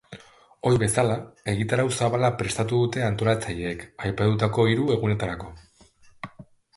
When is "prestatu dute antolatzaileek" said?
2.39-3.83